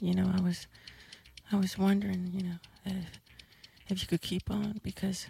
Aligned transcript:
you 0.00 0.14
know, 0.14 0.32
I 0.36 0.40
was, 0.40 0.66
I 1.52 1.56
was 1.56 1.76
wondering, 1.76 2.30
you 2.32 2.42
know, 2.42 2.56
if, 2.86 3.20
if 3.88 4.02
you 4.02 4.08
could 4.08 4.22
keep 4.22 4.50
on 4.50 4.80
because 4.82 5.26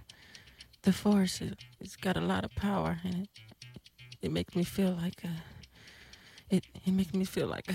the 0.83 0.93
force 0.93 1.41
it, 1.41 1.59
has 1.81 1.97
got 1.97 2.17
a 2.17 2.21
lot 2.21 2.45
of 2.45 2.55
power 2.55 2.99
and 3.05 3.15
it, 3.15 3.29
it 4.23 4.33
makes 4.33 4.55
me 4.55 4.65
feel 4.65 4.93
like 4.93 5.25
a, 5.25 6.55
it, 6.55 6.65
it 6.87 6.93
makes 6.93 7.15
me 7.15 7.25
feel 7.25 7.47
like 7.47 7.69
a. 7.69 7.75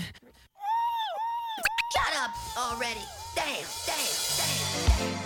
Shut 1.92 2.16
up 2.16 2.30
already! 2.56 3.00
Damn! 3.34 3.64
Damn! 3.86 3.96
Damn! 4.36 5.14
damn. 5.14 5.25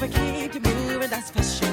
we 0.00 0.08
keep 0.08 0.62
moving, 0.62 1.10
that's 1.10 1.30
for 1.30 1.42
sure. 1.42 1.69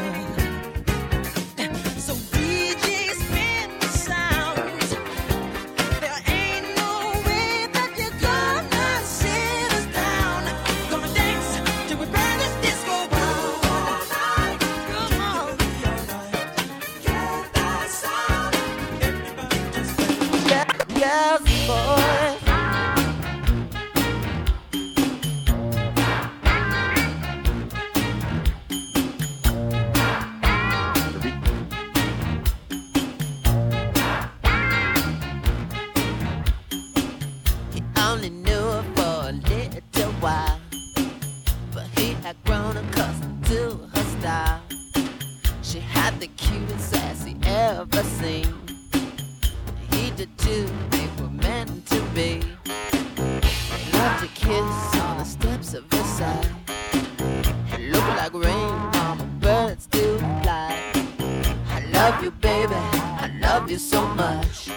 love 63.67 63.71
you 63.73 63.77
so 63.77 64.07
much. 64.15 64.69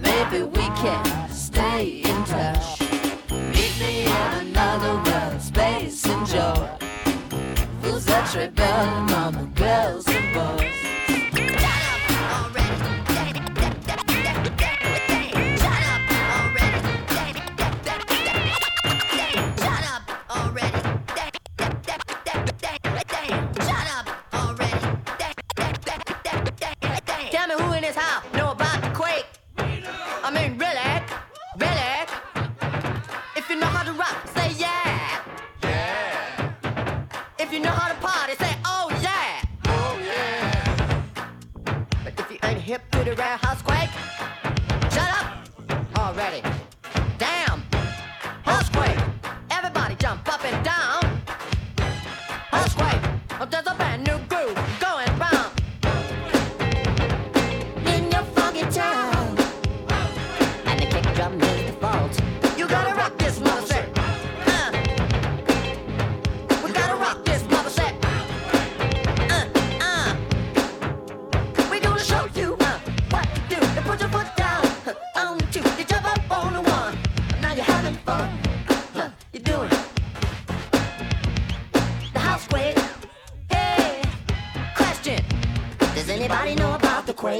Maybe 0.00 0.42
we 0.42 0.66
can 0.82 1.30
stay 1.30 2.02
in 2.04 2.24
touch. 2.24 2.87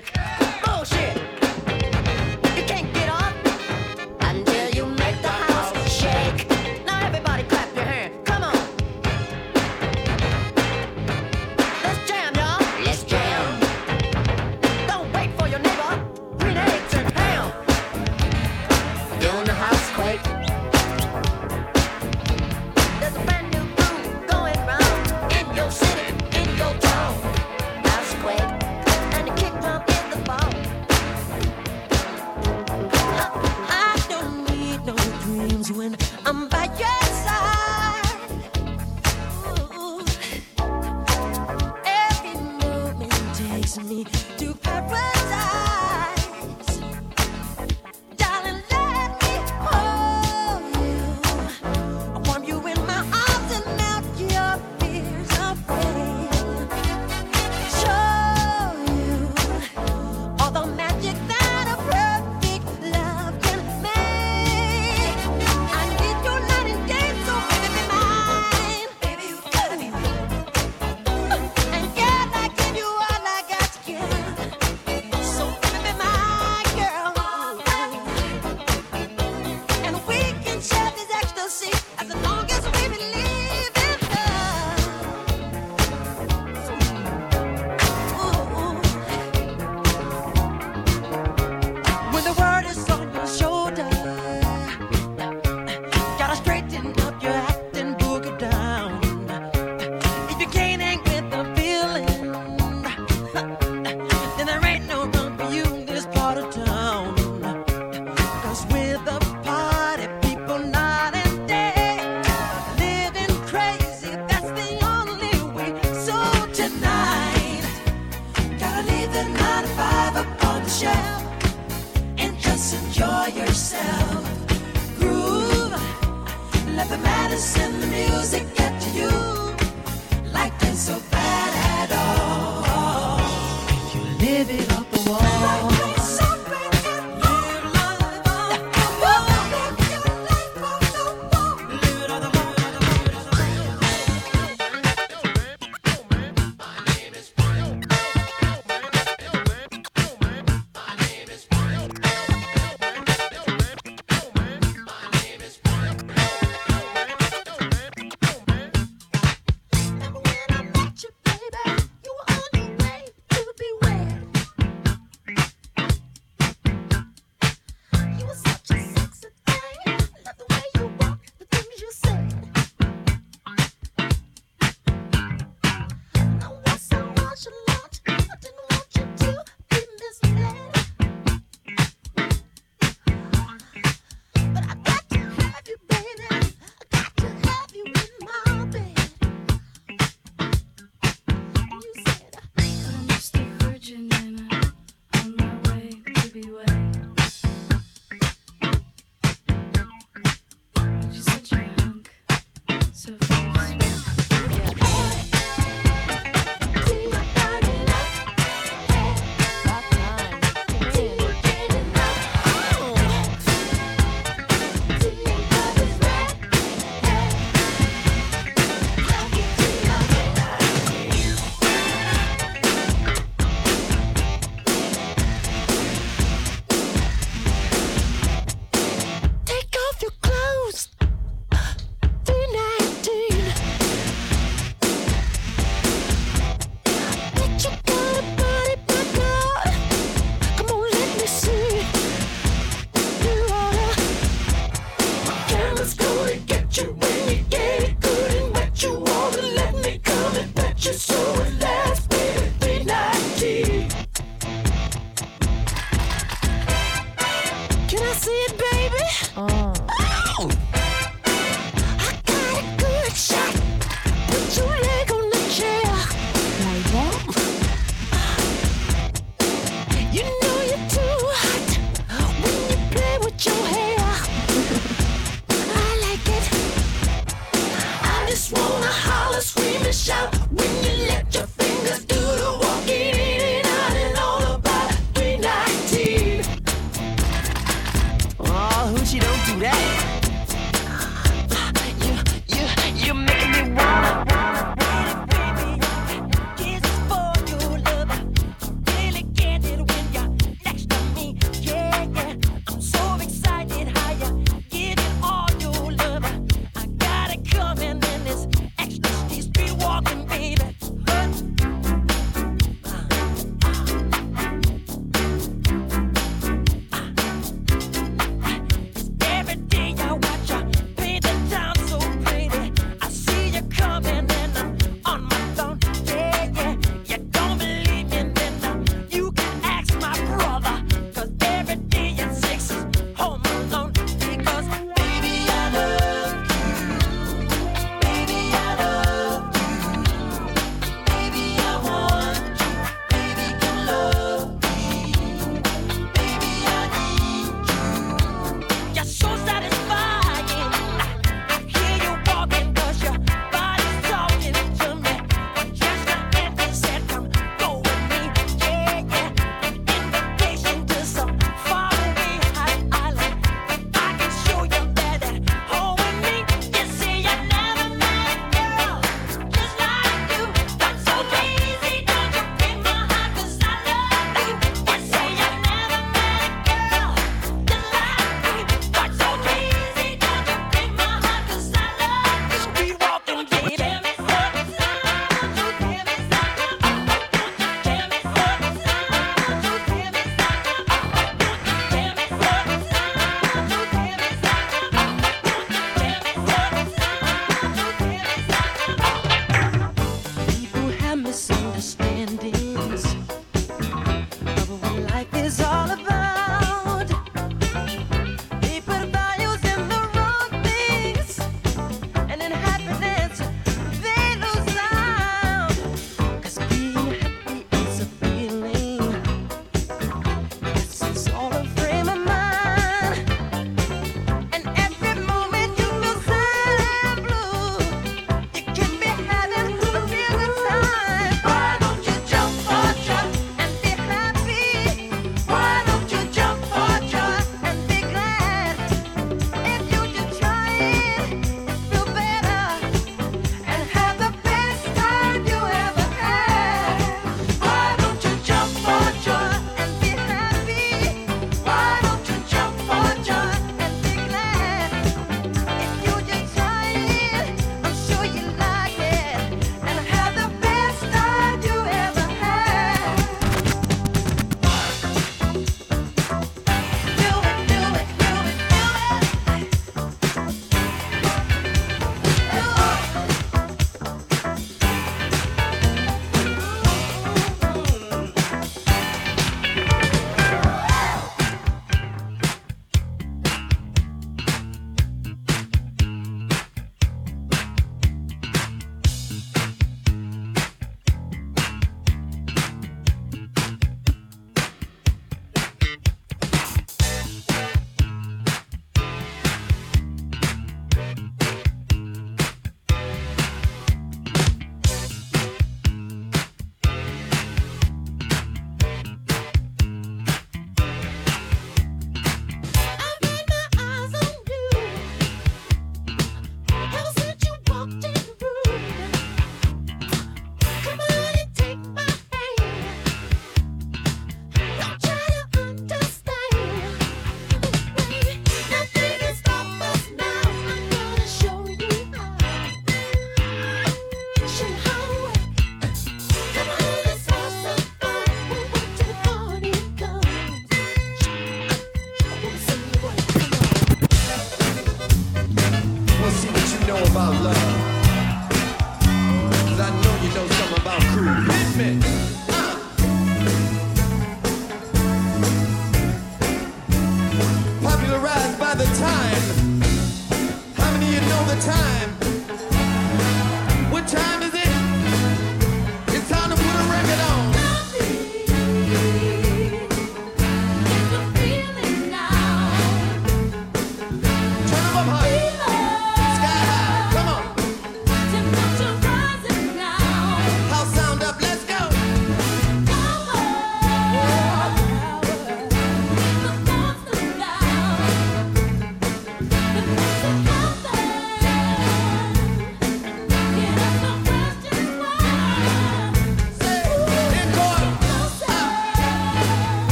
break. 0.00 0.43